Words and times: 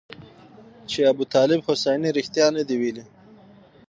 چې 0.89 0.99
ابوطالب 1.11 1.59
حسیني 1.67 2.09
رښتیا 2.17 2.47
نه 2.57 2.63
دي 2.67 2.75
ویلي. 2.81 3.03